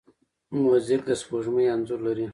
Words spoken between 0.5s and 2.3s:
موزیک د سپوږمۍ انځور لري.